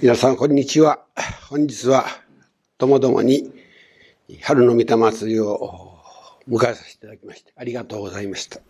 [0.00, 1.00] 皆さん、こんにちは。
[1.48, 2.04] 本日は、
[2.78, 3.50] ともどもに、
[4.42, 5.98] 春の御霊祭りを
[6.48, 8.60] 迎えさせていただきまして、ありがとうございました。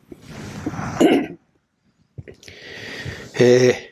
[3.38, 3.90] え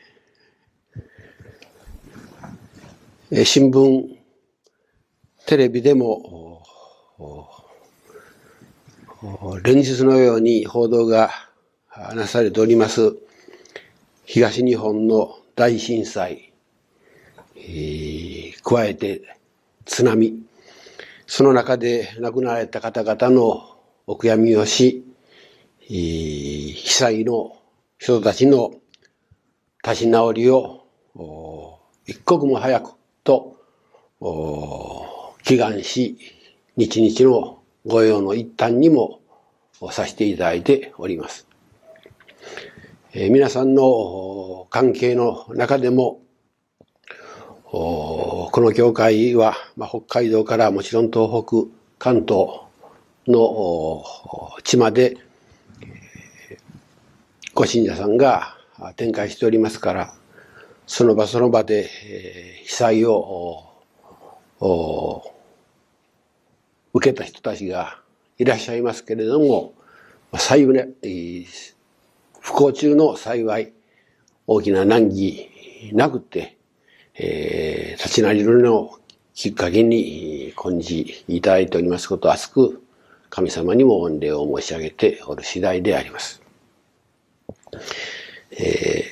[3.29, 4.17] ー、新聞、
[5.45, 6.63] テレビでも、
[9.63, 11.29] 連日のように報道が
[12.15, 13.15] なされております、
[14.25, 16.46] 東日本の大震災、
[17.57, 19.21] えー、加えて
[19.85, 20.33] 津波、
[21.25, 25.03] その中で亡くなられた方々のお悔やみをし、
[25.89, 27.57] えー、被災の
[27.97, 28.73] 人たちの
[29.83, 30.85] 立ち直りを
[32.05, 32.91] 一刻も早く
[33.23, 33.57] と
[34.19, 36.17] 祈願し、
[36.75, 39.19] 日々の御用の一端にも
[39.91, 41.47] させていただいております。
[43.13, 46.21] えー、皆さんの関係の中でも
[47.69, 52.61] この教会は、まあ、北海道からもちろん東北、関東
[53.27, 54.05] の
[54.63, 55.17] 地まで、
[57.53, 58.55] ご信者さんが
[58.95, 60.13] 展開しておりますから、
[60.85, 61.89] その場その場で、
[62.63, 63.65] 被災を
[66.93, 67.99] 受けた人たちが
[68.37, 69.73] いらっしゃいますけれども、
[70.37, 71.45] 幸い、
[72.39, 73.73] 不幸中の幸い、
[74.45, 75.49] 大きな難儀
[75.91, 76.56] なくて、
[77.19, 78.97] えー、立ち直りの
[79.33, 82.83] きっかけに今日いただいておりますことを厚く
[83.29, 86.41] 神様にも御礼を申し上げておる次第であります。
[88.51, 89.03] え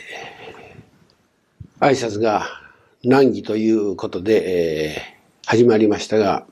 [1.79, 2.47] ー、挨拶が
[3.03, 5.01] 難儀ということで、えー、
[5.45, 6.45] 始まりましたが、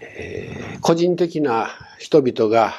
[0.00, 2.74] えー、個人的な人々が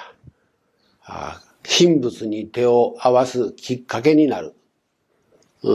[1.63, 4.55] 神仏に手を合わすきっかけになる。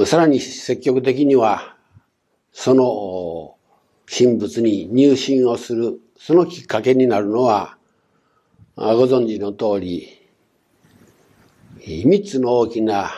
[0.06, 1.76] さらに積極的には、
[2.52, 3.56] その
[4.06, 7.76] 神仏に入信をする、そのきっかけになるのは、
[8.76, 10.08] ご存知の通り、
[12.06, 13.10] 三つの大きな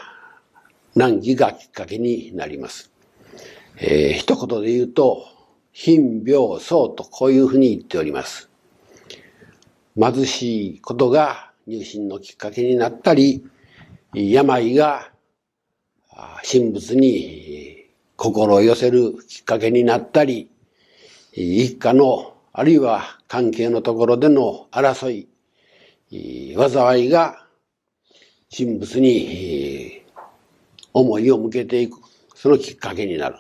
[0.96, 2.90] 難儀がきっかけになります。
[3.78, 5.24] えー、一言で言うと、
[5.70, 8.50] 貧病層とこういうふうに言っております。
[9.96, 13.44] 貧しいことが入信のきっかけになったり、
[14.14, 15.12] 病が
[16.42, 20.50] 神仏に心を寄せるきっかけになったり、
[21.32, 25.28] 一家の、あるいは関係のところでの争い、
[26.56, 27.46] 災いが
[28.56, 30.02] 神仏に
[30.94, 31.98] 思いを向けていく、
[32.34, 33.36] そのきっかけになる。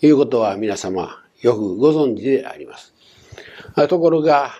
[0.00, 2.94] ということは皆様よくご存知であります。
[3.88, 4.52] ところが、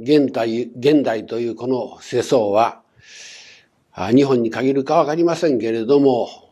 [0.00, 2.82] 現代、現代というこの世相は、
[3.94, 6.45] 日本に限るかわかりませんけれども、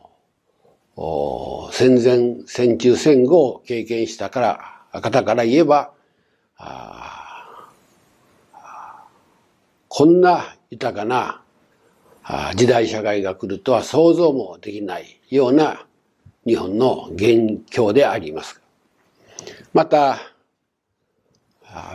[0.97, 4.39] 戦前、戦中、戦後を経験したか
[4.93, 5.91] ら、方から言えば、
[9.89, 11.41] こんな豊かな
[12.55, 15.85] 時代社会が来るとは想像もできないような
[16.45, 18.61] 日本の現況であります。
[19.73, 20.19] また、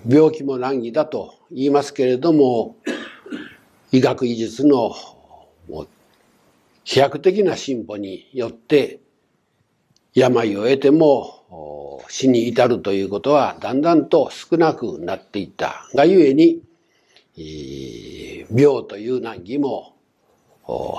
[0.06, 2.77] 病気も難儀だと言いますけれども、
[3.93, 4.94] 医学医術の
[6.91, 8.99] 飛躍的な進歩によって
[10.12, 16.65] 病を得ても死に至るということはだんだんと少なくなっていったがゆえに
[18.51, 19.95] 病という難儀も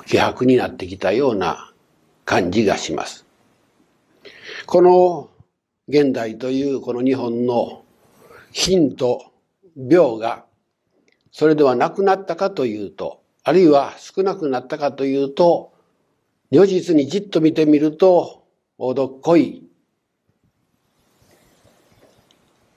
[0.06, 1.74] 希薄になってきたような
[2.24, 3.26] 感じがします。
[4.68, 5.30] この
[5.90, 7.84] 現代というこの日本の
[8.54, 9.26] 貧と
[9.76, 10.46] 病が
[11.34, 15.72] それではなくなったかというとあるいは少なくなったかというと
[16.52, 18.44] 如実にじっと見てみると、
[18.78, 19.64] おどっこい。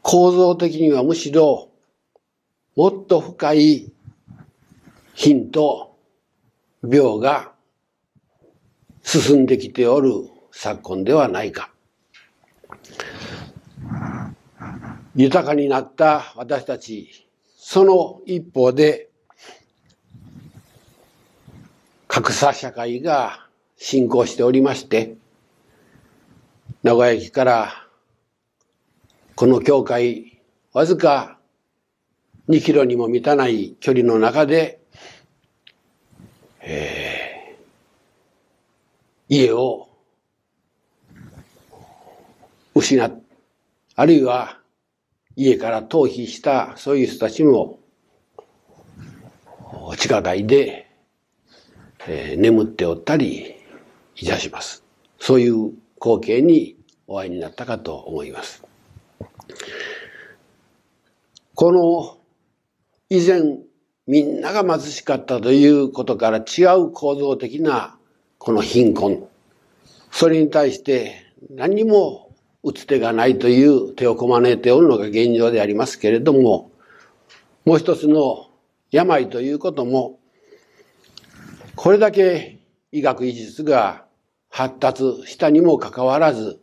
[0.00, 1.70] 構造的にはむしろ、
[2.76, 3.92] もっと深い
[5.14, 5.96] 貧と
[6.88, 7.50] 病が
[9.02, 10.12] 進んできておる
[10.52, 11.72] 昨今ではないか。
[15.16, 17.26] 豊かになった私たち、
[17.56, 19.10] その一方で、
[22.06, 23.43] 格差社会が
[23.84, 25.18] 進行しておりまして、
[26.82, 27.86] 名古屋駅から
[29.34, 30.40] この教会、
[30.72, 31.38] わずか
[32.48, 34.80] 2キロにも満たない距離の中で、
[36.62, 39.90] えー、家を
[42.74, 43.20] 失っ、
[43.96, 44.60] あるいは
[45.36, 47.80] 家から逃避したそういう人たちも
[49.98, 50.90] 地下街で、
[52.08, 53.56] えー、眠っておったり
[54.16, 54.84] いたします。
[55.18, 56.76] そういう光景に
[57.06, 58.62] お会いになったかと思います。
[61.54, 62.18] この
[63.10, 63.42] 以前
[64.06, 67.96] みんなが貧しかったということから違う構造的な
[68.38, 69.26] この貧困。
[70.10, 72.30] それに対して何も
[72.62, 76.70] 打つ手がないという手をこまねておるのが現状でありますけれども、
[77.64, 78.50] もう一つの
[78.90, 80.18] 病ということも、
[81.76, 82.58] これだけ
[82.94, 84.04] 医学医術が
[84.50, 86.60] 発達したにもかかわらず、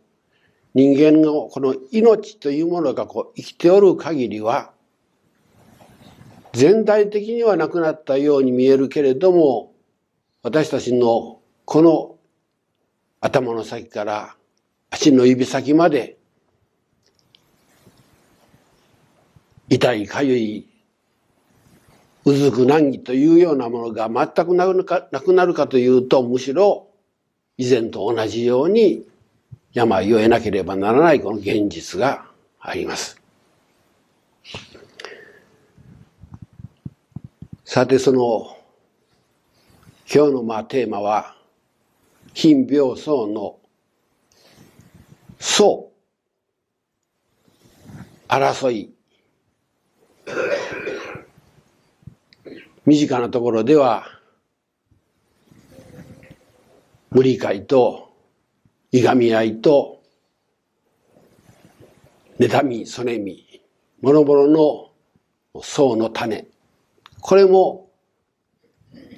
[0.73, 4.71] 人間のこの命というものがこう生きておる限りは、
[6.53, 9.73] 全体的にはなくなったように見えるけれども、
[10.41, 12.15] 私たちのこの
[13.19, 14.37] 頭の先から
[14.89, 16.17] 足の指先まで
[19.67, 20.70] 痛いかゆい
[22.23, 24.67] うずく難儀というようなものが全くな
[25.21, 26.87] くなるかというとむしろ
[27.57, 29.05] 以前と同じように
[29.73, 32.25] 病を得なければならないこの現実が
[32.59, 33.19] あります。
[37.65, 38.57] さてその
[40.13, 41.37] 今日のまあテーマは
[42.33, 43.59] 貧病層の
[45.39, 45.91] 層
[48.27, 48.93] 争い
[52.85, 54.07] 身近なところでは
[57.11, 58.13] 無理解と
[58.91, 60.01] いがみ合いと
[62.39, 63.61] 妬み、そねみ、
[64.01, 64.89] 諸々の
[65.61, 66.47] 層の種、
[67.19, 67.89] これも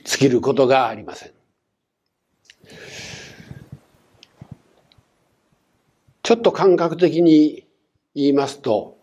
[0.04, 1.32] 尽きることがありません。
[6.22, 7.66] ちょっと感覚的に
[8.14, 8.98] 言いますと、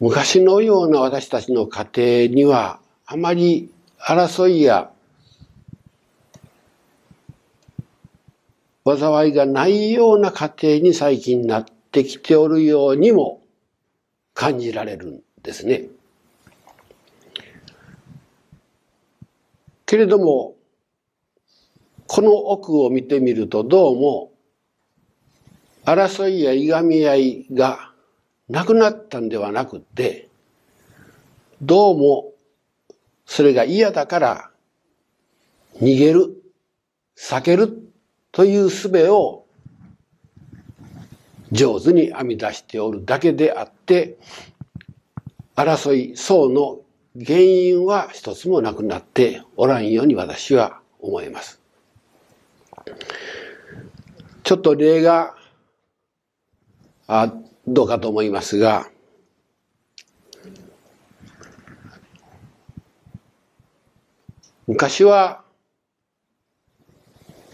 [0.00, 4.90] 昔のような私たちの家庭にはあまり争いや
[8.84, 13.42] 災いがないような家庭に最近なってきておるようにも
[14.34, 15.86] 感じられるんですね。
[19.86, 20.54] けれども、
[22.06, 24.32] この奥を見てみるとどうも
[25.84, 27.92] 争いやいがみ合いが
[28.48, 30.28] なくなったんではなくて、
[31.62, 32.33] どうも
[33.26, 34.50] それが嫌だから
[35.80, 36.42] 逃げる、
[37.16, 37.90] 避ける
[38.32, 39.46] という術を
[41.52, 44.18] 上手に編み出しておるだけであって、
[45.56, 46.80] 争い、層の
[47.24, 51.60] 原因は一つもなくなっておらんように私は思います。
[54.42, 55.36] ちょっと例が、
[57.06, 57.32] あ
[57.66, 58.90] どうかと思いますが、
[64.66, 65.42] 昔は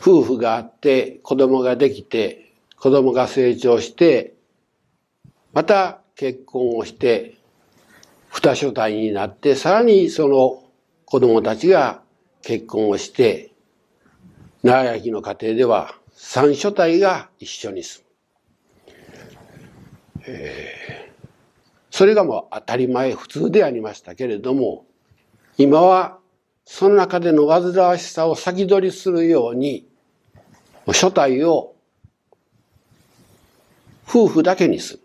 [0.00, 4.34] 夫婦があって子供ができて子供が成長して
[5.52, 7.34] また結婚をして
[8.30, 10.62] 二所帯になってさらにその
[11.04, 12.02] 子供たちが
[12.42, 13.52] 結婚をして
[14.62, 18.10] 長焼きの家庭では三所帯が一緒に住む。
[20.26, 21.12] えー、
[21.90, 24.84] それがもう当たり前普通でありましたけれども
[25.56, 26.19] 今は
[26.64, 29.88] その中での煩わしさを先取りするように
[30.86, 31.74] 初体を
[34.08, 35.00] 夫婦だけにする。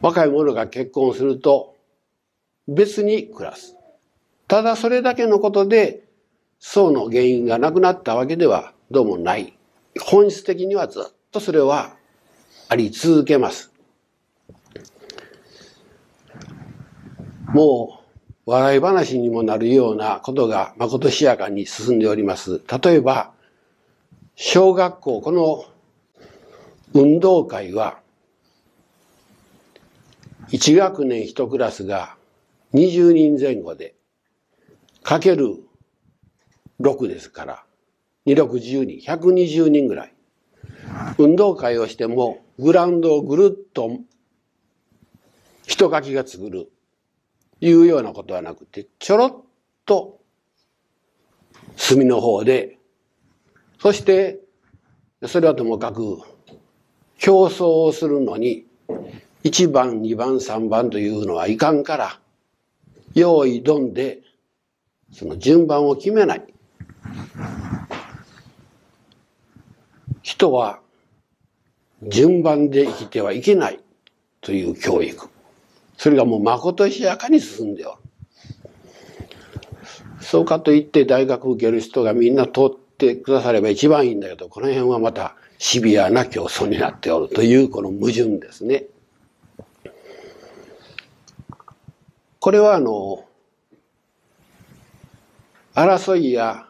[0.00, 1.76] 若い者が結婚すると
[2.68, 3.76] 別に暮らす。
[4.48, 6.04] ただそれだけのことで
[6.58, 9.56] 層の原因がなくなったわけではどうもない。
[10.00, 11.96] 本質的にはずっとそれは
[12.68, 13.72] あり続けます。
[17.52, 17.99] もう
[18.50, 22.60] 笑い話にもなるようなことがまことしやかに進んでおります。
[22.82, 23.32] 例えば、
[24.34, 25.66] 小学校、この
[26.92, 28.00] 運動会は、
[30.48, 32.16] 1学年1クラスが
[32.74, 33.94] 20人前後で、
[35.04, 35.54] かける
[36.80, 37.64] 6ですから、
[38.26, 40.14] 2、6、12、120人ぐらい。
[41.18, 44.00] 運動会をしても、グラウンドをぐるっと
[45.68, 46.68] 人書きが作る、
[47.60, 49.44] いうようなことはなくて、ちょろっ
[49.86, 50.20] と
[51.76, 52.78] 隅の方で
[53.80, 54.38] そして、
[55.26, 56.18] それはともかく、
[57.16, 58.66] 競争をするのに、
[59.42, 62.20] 1番、2番、3番というのはいかんから、
[63.14, 64.20] 用意どんで、
[65.12, 66.46] その順番を決めない。
[70.20, 70.80] 人は
[72.02, 73.80] 順番で生きてはいけない
[74.42, 75.29] という教育。
[76.00, 77.96] それがもうまことしやかに進んでおる。
[80.22, 88.86] そうかといって大学受ける人がみんな通ってくだされば一番いいんだけど、この辺はまたシビアな競争になっておるというこの矛盾ですね。
[92.38, 93.26] これはあの、
[95.74, 96.66] 争いや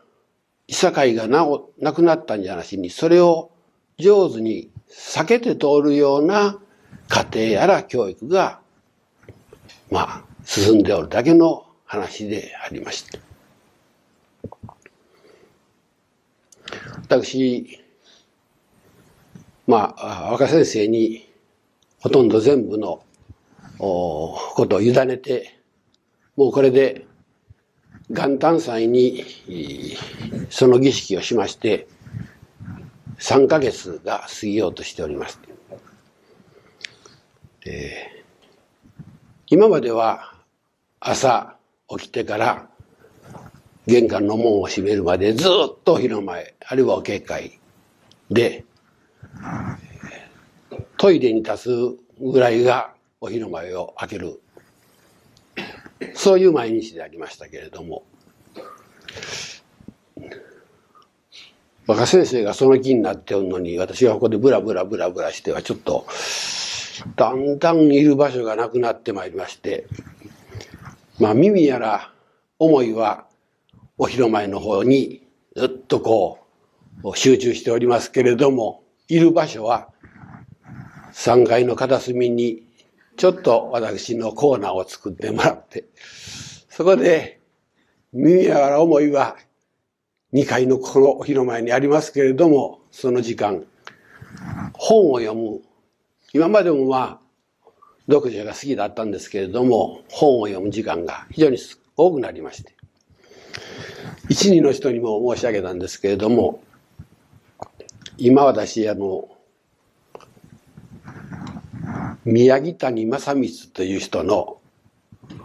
[0.67, 3.53] いさかいがなおなくなったんじゃなしに、それを
[3.97, 6.59] 上手に避けて通るような
[7.07, 8.59] 家庭やら教育が、
[9.91, 13.19] まあ、進んでおるだけの話でありました。
[17.03, 17.81] 私、
[19.67, 21.29] まあ、若先生に
[22.01, 23.03] ほとんど全部の
[23.79, 25.59] ことを委ねて、
[26.37, 27.07] もうこれで
[28.11, 29.25] 元旦祭に
[30.51, 31.89] その儀式をしまして、
[33.19, 35.41] 3ヶ月が過ぎようとしております。
[37.67, 38.20] えー、
[39.53, 40.33] 今までは
[41.01, 41.57] 朝
[41.89, 42.69] 起きてから
[43.89, 47.59] 玄関の門を閉めるまでずっとお昼前、あるいはお警戒
[48.31, 48.65] で、
[50.99, 54.41] トイレに立つぐらいがお昼前を開ける。
[56.15, 58.05] そういう毎日でありましたけれども、
[61.89, 66.07] 若先生がその気になっておるのに、私がここでブラブラブラブラしてはちょっと、
[67.17, 69.87] だんだんいる場所がなくなってまいりまして、
[71.19, 72.13] まあ耳やら
[72.59, 73.27] 思いは
[73.99, 75.27] お広前の方に
[75.57, 76.39] ずっとこ
[77.05, 79.89] う集中しておりますけれども、いる場所は
[81.13, 82.63] 3階の片隅に
[83.17, 85.85] ちょっと私のコーナーを作ってもらって、
[86.69, 87.41] そこで
[88.13, 89.37] 耳やら思いは
[90.33, 93.65] 2階のこのお広前にありますけれども、その時間、
[94.75, 95.61] 本を読む。
[96.33, 97.21] 今までもま
[97.67, 97.71] あ、
[98.09, 101.59] 読者が好きだったんですけれども、本を読む時間が非常に
[101.97, 102.75] 多くなりまして。
[104.29, 106.63] 一人の人にも申し上げたんですけれども、
[108.17, 109.29] 今私、あの、
[112.25, 114.59] 宮城谷正光という人の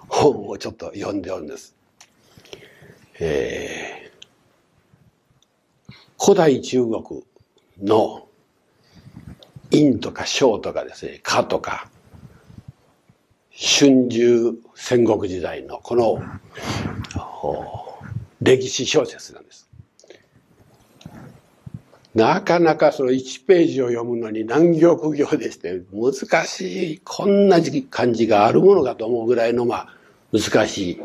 [0.08, 1.75] 本をちょっと読んでおるんです。
[3.20, 7.24] えー、古代中国
[7.82, 8.25] の
[9.72, 11.89] 陰とか小とかですね、かとか、
[13.51, 16.22] 春秋戦国時代のこの
[18.41, 19.69] 歴史小説なんです。
[22.13, 29.88] なかなかその1ページを読むのに難行苦行でして難しい、こんな感じがあるものかと思うぐらいのまあ
[30.31, 31.01] 難しい。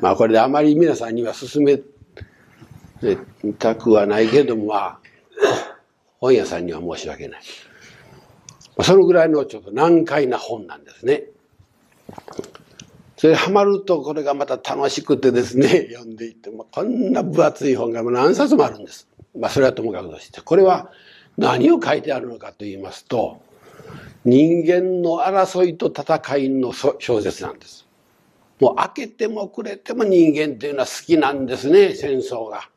[0.00, 1.80] まあこれであまり皆さんには勧め
[3.58, 4.98] たくはないけどもまあ
[6.18, 7.40] 本屋さんには申し訳ない。
[8.82, 11.24] そのぐらいのちょっと難解な本なんですね。
[13.16, 19.08] それハマるとこれがまた楽しくてですね、 読んでいって、まあ、こんな分厚い本が何冊もあるんです。
[19.38, 20.90] まあそれはともかくとして、これは
[21.36, 23.40] 何を書いてあるのかと言いますと、
[24.24, 27.86] 人間の争いと戦いの小説なんです。
[28.60, 32.68] もう開けてもくれても人間っていうのは好きなんですね、戦争が。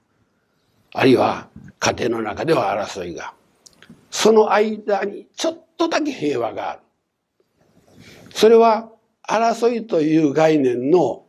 [0.94, 1.48] あるいは
[1.80, 3.34] 家庭の中では争いが。
[4.14, 6.82] その間にちょっとだけ平和がある。
[8.30, 8.92] それは
[9.28, 11.26] 争いという概念の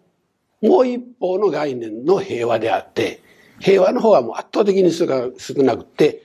[0.61, 3.23] もう一方の概念の平和であって、
[3.59, 6.25] 平和の方はもう圧倒的に少なくて、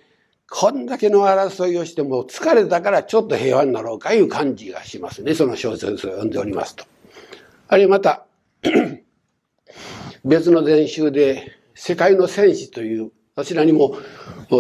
[0.50, 5.36] こんだけの争いをしても疲れたからちょっと平和になろうかいう感じがしますね。
[5.36, 6.84] その小説を読んでおりますと。
[7.70, 8.26] あるいはまた、
[10.26, 13.96] 別の前集で世界の戦士という、どちらにも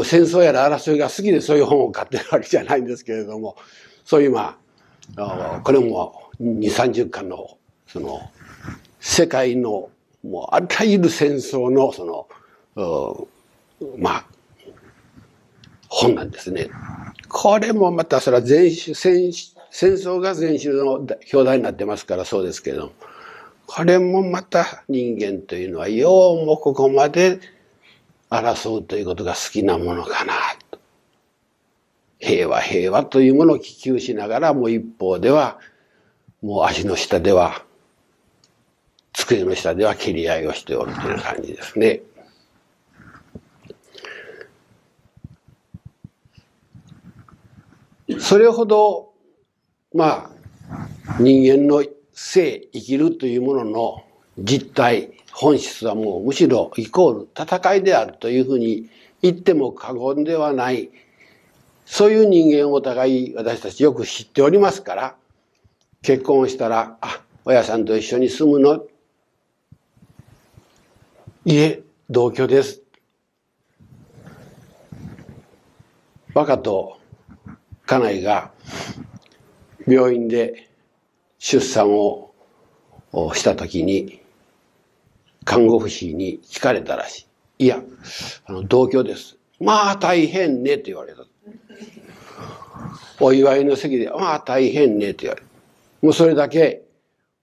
[0.05, 3.57] 戦争やら争いが好きでそういう本を買ってるわけじゃないんですけれども、
[4.05, 4.57] そういうま
[5.17, 7.57] あ、これも2、30巻の、
[7.87, 8.21] その、
[9.01, 9.89] 世界の、
[10.23, 12.27] もう、あらゆる戦争の、そ
[12.75, 13.27] の、
[13.97, 14.25] まあ、
[15.89, 16.69] 本なんですね。
[17.27, 19.31] これもまた、それは全種、戦
[19.71, 22.91] 争が全種の表題になってますからそうですけれども、
[23.67, 27.39] これもまた人間というのは、ようもここまで
[28.29, 30.33] 争うということが好きなものかな
[30.69, 30.79] と。
[32.19, 35.59] 平和平和というものを希求しながらもう一方では
[36.41, 37.63] もう足の下では、
[39.13, 42.01] 机の下では切り合いをしておるという感じですね。
[48.19, 49.13] それほど、
[49.93, 54.03] まあ、人間の生、生きるというものの
[54.41, 58.89] 実態、本質はもうむしろイコール戦いであるというふうに
[59.21, 60.89] 言っても過言ではない、
[61.85, 65.15] そういう人間をお互い私たちよく知っておりますから、
[66.01, 68.85] 結婚したら、あ、親さんと一緒に住むの？
[71.45, 72.81] いえ、同居です。
[76.33, 76.99] 若と
[77.85, 78.51] 家内が
[79.87, 80.69] 病院で
[81.39, 82.33] 出産を
[83.33, 84.18] した時に
[85.49, 87.25] 看護婦士に聞かれたらし
[87.57, 87.65] い。
[87.65, 87.81] いや、
[88.45, 89.35] あの同居です。
[89.59, 91.23] まあ大変ねって言われた。
[93.19, 95.47] お祝いの席で、まあ大変ねって言われる。
[96.03, 96.83] もうそれだけ、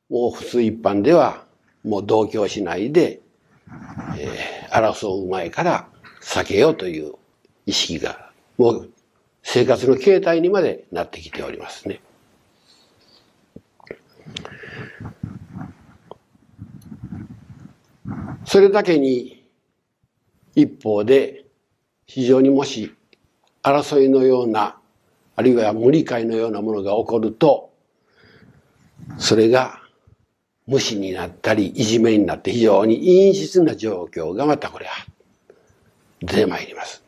[0.08, 1.42] もう普通一般では、
[1.82, 3.20] もう同居しないで、
[4.16, 5.88] えー、争う前から
[6.22, 7.14] 避けようという
[7.66, 8.90] 意識が、もう
[9.42, 12.00] 生活の形態にまでなってきておりますね。
[18.46, 19.44] それだけに
[20.54, 21.44] 一方で
[22.06, 22.94] 非常にもし
[23.62, 24.78] 争いのような
[25.34, 27.72] あるいは無理解のようなものが起こると
[29.18, 29.80] それが
[30.66, 34.92] 無視になったりいじめになって非常に陰湿な状況がまたこれは
[36.20, 37.02] 出てまいります。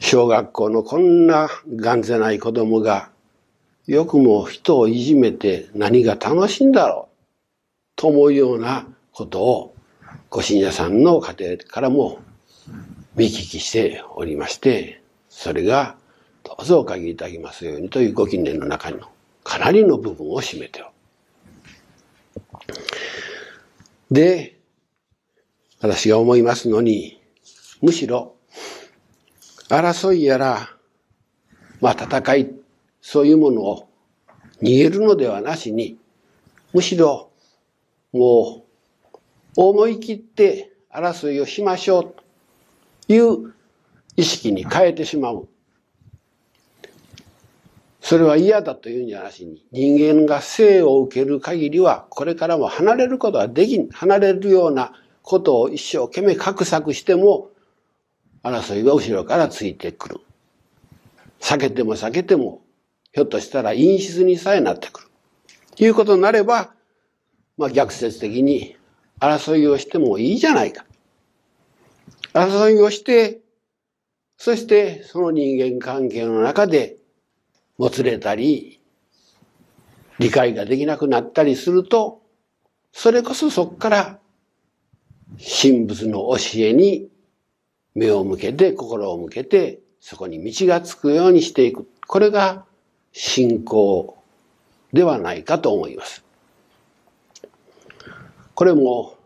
[0.00, 3.10] 小学校のこんながんぜない子供が
[3.86, 7.13] よくも人をいじめて何が楽しいんだろう
[8.04, 9.74] と思うようなことを
[10.28, 12.20] ご信者さんの家庭からも
[13.14, 15.96] 見聞きしておりまして、それが
[16.42, 19.08] どうぞお限りいただきますようにというご近年の中の
[19.42, 20.90] かなりの部分を占めておる。
[24.10, 24.58] で、
[25.80, 27.22] 私が思いますのに、
[27.80, 28.34] むしろ
[29.70, 30.68] 争いやら、
[31.80, 32.52] まあ戦い、
[33.00, 33.88] そういうものを
[34.60, 35.96] 逃げるのではなしに、
[36.74, 37.30] むしろ
[38.14, 38.64] も
[39.56, 43.52] う思い切って争いをしましょうという
[44.16, 45.48] 意識に変えてしまう。
[48.00, 53.88] それは嫌だというんじゃなしに、人間が生を受ける限りは、これからも離れることはできん。
[53.88, 54.92] 離れるような
[55.22, 57.50] ことを一生懸命画策しても、
[58.44, 60.20] 争いが後ろからついてくる。
[61.40, 62.62] 避けても避けても、
[63.12, 65.06] ひょっとしたら陰湿にさえなってくる。
[65.76, 66.73] ということになれば、
[67.56, 68.76] まあ逆説的に
[69.20, 70.84] 争いをしてもいいじゃないか。
[72.32, 73.40] 争いをして、
[74.36, 76.96] そしてその人間関係の中で
[77.78, 78.80] もつれたり、
[80.18, 82.22] 理解ができなくなったりすると、
[82.92, 84.18] それこそそこから
[85.38, 87.08] 神仏の教えに
[87.94, 91.88] 目を向けて、心を向けて、そこに道がつくようにしていく。
[92.06, 92.64] これが
[93.12, 94.18] 信仰
[94.92, 96.23] ではないかと思います。
[98.54, 99.16] これも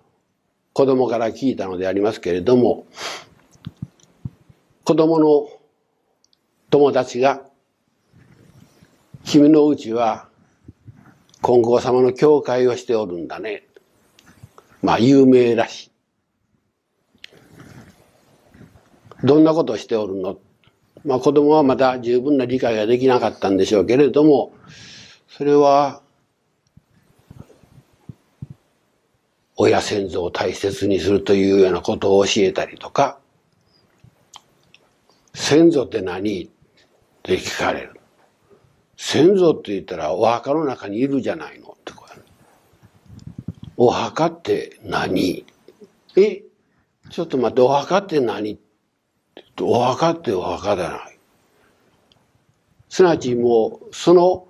[0.73, 2.87] 子供から聞いたのでありますけれども、
[4.85, 5.49] 子供の
[6.71, 7.43] 友達が、
[9.25, 10.29] 君のうちは
[11.43, 13.67] 金剛様の教会をしておるんだね。
[14.83, 15.91] まあ有名らしい。
[19.25, 20.39] どんなことをしておるの？
[21.05, 24.55] まあ子供はまだ十分な理解ができなかったんでしょうけれども、
[25.29, 26.01] それは
[29.61, 33.19] 親先祖を大切にするというようなことを教えたりとか、
[35.35, 36.45] 先祖って何？
[36.45, 36.49] っ
[37.23, 38.01] て聞かれる。
[38.97, 41.93] 先祖って言ったらお墓の中にいるじゃないのって
[43.81, 45.45] お墓って何？
[46.17, 46.43] え？
[47.11, 48.59] ちょっと待って、お墓って何？
[49.61, 50.97] お墓ってお墓じゃな。
[50.97, 51.19] い。
[52.89, 54.49] すなわちもう、その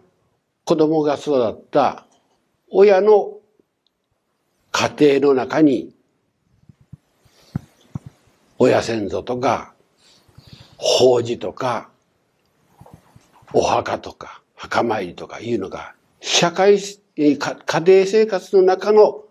[0.65, 2.07] 子供が育った
[2.71, 3.38] 親の
[4.79, 5.93] 家庭の中に、
[8.61, 9.75] 親先祖とか、
[10.77, 11.91] 法事とか、
[13.53, 16.79] お墓とか、墓参りとかいうのが、社会、
[17.17, 19.25] 家庭生活の中の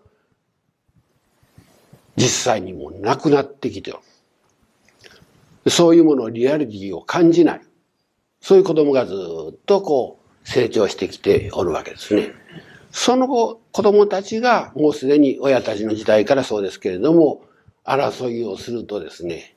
[2.16, 3.96] 実際にもなくなってきてる。
[5.66, 7.60] そういうものをリアリティを感じない。
[8.42, 9.14] そういう子供がず
[9.52, 12.34] っとこう成長してきておるわけですね。
[12.90, 17.42] その後、子供たちがもうすでに親たちの時代からそうですけれども、
[17.84, 19.54] 争いをするとですね、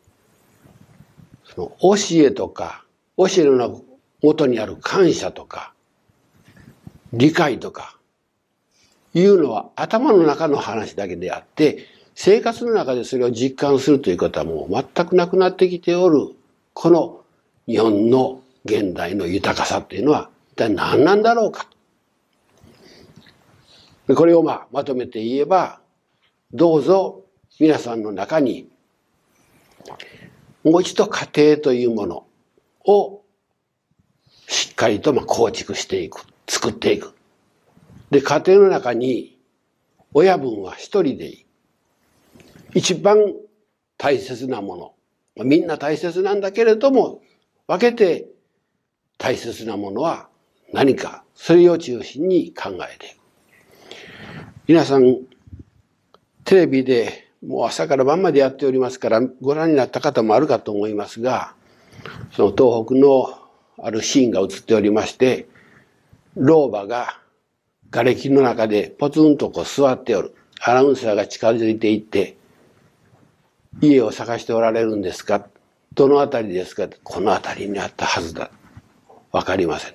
[1.46, 2.84] その教えとか、
[3.18, 3.82] 教えの
[4.22, 5.74] 元にある感謝とか、
[7.14, 7.98] 理解とか、
[9.14, 16.30] いうのは頭の中の話だけであって、生活の中でそれを実感するということはもう全くなくなってきておる、
[16.74, 17.22] この
[17.68, 21.68] 日本の現代の豊かさっていうのは一体何なんだろうか。
[24.16, 25.82] これをまあまとめて言えば、
[26.54, 27.24] どうぞ
[27.60, 28.70] 皆さんの中に、
[30.64, 32.26] もう一度家庭というもの
[32.86, 33.22] を
[34.48, 37.14] しっかりとまあ構築していく、作っていく。
[38.10, 39.40] で、家庭の中に
[40.14, 41.46] 親分は一人でいい。
[42.76, 43.34] 一番
[43.98, 47.22] 大切なものみんな大切なんだけれども、
[47.68, 48.28] 分けて
[49.18, 50.28] 大切なものは
[50.74, 53.21] 何か、それを中心に考えていく。
[54.68, 55.18] 皆さん、
[56.44, 61.56] テレビでもう朝から晩までやっておりますから、ご覧になった方もあるかと思いますが、
[62.36, 63.40] その東北の
[63.84, 65.48] あるシーンが映っておりまして、
[66.36, 67.20] 老婆が
[67.90, 70.36] 瓦礫の中でポツンとこう座っておる。
[70.64, 72.38] アナウンサーが近づいていって、
[73.82, 75.48] 家を探しておられるんですか？
[75.94, 76.88] どの辺りですか？
[77.04, 78.52] この辺りにあったはずだ。
[79.32, 79.94] わかりません。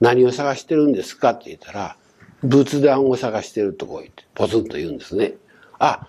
[0.00, 1.30] 何を探してるんですか？
[1.30, 1.96] って言ったら、
[2.44, 5.34] 仏壇を探してるとこ行って、ポツンと言うんですね。
[5.78, 6.06] あ、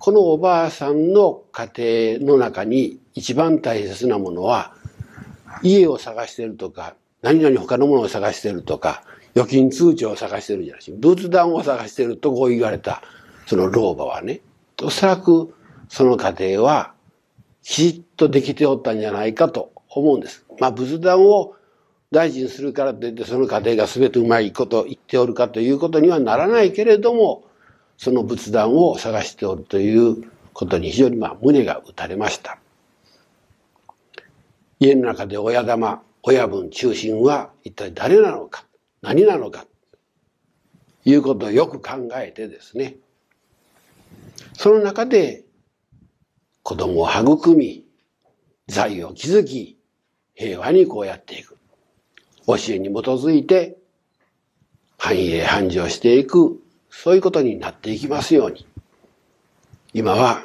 [0.00, 4.74] このおばあさんの家庭の中に一番大切なものは、
[5.62, 9.02] 家を探してるとか、何々他のものを探してるとか、
[9.34, 13.02] 預金通帳を探してるんじゃないし、仏壇を探してるとこう言われた、
[13.46, 14.40] その老婆はね、
[14.82, 15.54] おそらく
[15.88, 16.92] その家庭は、
[17.62, 20.44] きちっとできておったんじゃないかと思うんです。
[20.58, 21.54] まあ仏壇を
[22.10, 27.44] 大事にするからといってその家庭が全てうまいこと言っておるかということにはならないけれども、
[27.98, 32.58] その仏壇を探しておるということに非常にまあ胸が打たれました。
[34.80, 38.64] 家の中で親玉、親分中心は一体誰なのか、
[39.02, 39.66] 何なのか、
[41.04, 42.96] いうことをよく考えてですね、
[44.54, 45.44] その中で
[46.62, 47.84] 子供を育み、
[48.66, 49.78] 財を築き、
[50.34, 51.37] 平和にこうやって。
[52.48, 53.76] 教えに基づいて
[54.96, 58.66] 繁栄繁盛していくそういうことになっていきますように。
[59.94, 60.42] 今は、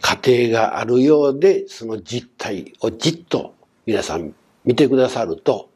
[0.00, 3.54] 家庭があるようで、その実態をじっと
[3.86, 5.70] 皆さん見てくださると、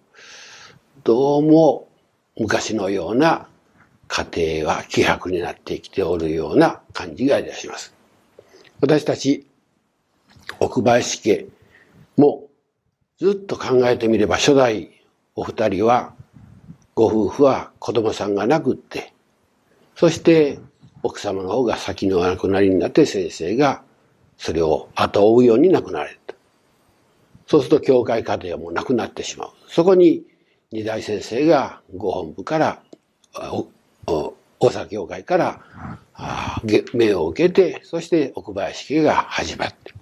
[1.05, 1.89] どうも
[2.37, 3.49] 昔のような
[4.09, 7.95] 家庭は希薄になってきておるような感じがいたします。
[8.81, 9.47] 私たち、
[10.59, 11.47] 奥林家
[12.17, 12.50] も
[13.21, 14.91] ずっと考えてみれば初代
[15.37, 16.15] お二人は
[16.95, 19.13] ご夫婦は子供さんが亡くって、
[19.95, 20.59] そして
[21.03, 23.83] 奥様の方が先の亡くなりになって先生が
[24.39, 26.35] それを後追うように亡くなられた。
[27.47, 29.51] そうすると教会家庭はもうなくなってしまう。
[29.69, 30.25] そこに
[30.73, 32.83] 二代先生がご本部から、
[33.35, 33.67] 大
[34.61, 35.61] 阪教会から
[36.95, 39.93] 命を受けて、そして奥林家が始まって。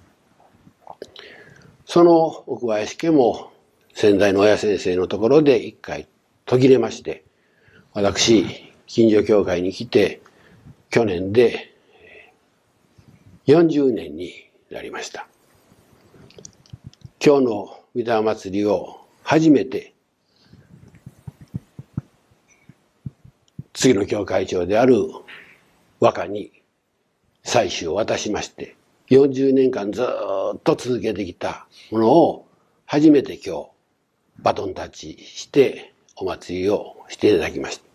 [1.90, 3.51] その奥林家も
[3.94, 6.07] 先代の親先生のところで一回
[6.44, 7.24] 途切れまして、
[7.94, 8.44] 私、
[8.87, 10.20] 近所教会に来て、
[10.90, 11.74] 去年で
[13.46, 14.35] 40年に
[14.70, 15.29] なりました。
[17.24, 19.94] 今日の御霊祭りを初めて、
[23.72, 24.96] 次の教会長である
[26.01, 26.53] 和歌に
[27.44, 28.77] 採取を渡しまして、
[29.11, 32.47] 40年間ずっと続けてきたものを
[32.87, 33.68] 初めて今日
[34.38, 37.88] バトンタッチしてお祭りをしていただきました。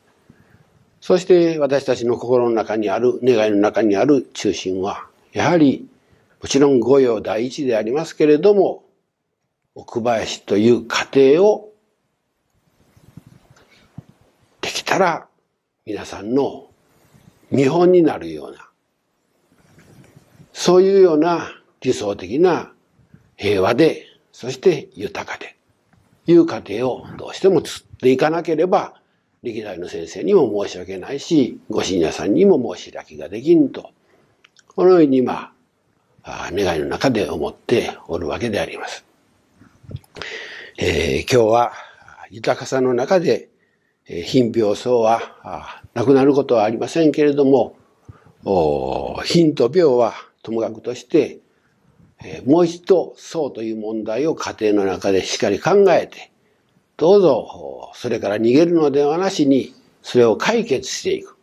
[1.04, 5.90] そして私たちの心の中にある、願いの中にある中心は、やはり、
[6.42, 8.86] もちろん御用第一でありますけれども、
[9.76, 11.74] 奥林という過程を、
[14.62, 15.28] できたら
[15.86, 16.68] 皆さんの
[17.52, 18.70] 見本になるような、
[20.54, 22.72] そういうような理想的な
[23.36, 25.58] 平和で、そして豊かで、
[26.26, 28.94] いう過程をどうしても作っていかなければ、
[29.42, 33.92] 歴代の先生にも申し訳ないし、ご信者さんにも申し開きができんと、
[34.76, 35.52] このように今、
[36.26, 39.06] 願いの中で思っておるわけであります。
[40.78, 41.74] えー、今日は
[42.30, 43.50] 豊かさの中で、
[44.08, 47.76] えー、貧病層はなくなることはありませんけれども、
[49.26, 50.14] 貧と病は
[50.44, 51.40] ともかくとして、
[52.24, 56.32] えー、もう一度層という問題を家庭の中でしっかり考えて、
[56.98, 61.36] どうぞ、それから逃げるのではなしに、それを解決していく。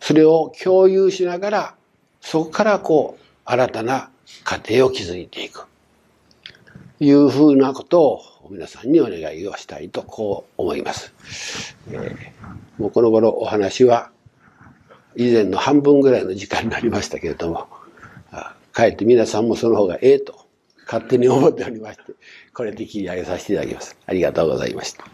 [0.00, 1.74] それを共有しながら、
[2.20, 4.10] そこからこう、新たな
[4.44, 5.66] 家庭を築いていく。
[7.00, 11.12] いうふうなことを皆さんにお願いをしたいとこう思います。
[11.90, 14.10] えー、もうこの頃お話は
[15.16, 17.68] 以前の半分ぐらいの時間になりましたけれども、
[18.74, 20.46] かえって皆さんもその方がええと
[20.84, 22.02] 勝手に思っておりまして、
[22.52, 23.96] これで切り上げさせていただきます。
[24.04, 25.06] ありがとうございました。